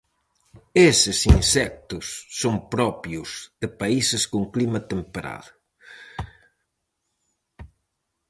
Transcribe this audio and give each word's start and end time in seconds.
Eses 0.91 1.19
insectos 1.37 2.05
son 2.41 2.55
propios 2.75 3.29
de 3.61 3.67
países 3.81 4.23
con 4.31 4.41
clima 4.53 4.79
temperado. 4.91 5.51